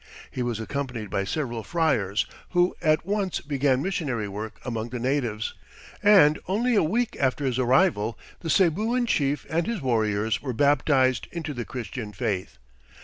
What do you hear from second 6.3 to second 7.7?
only a week after his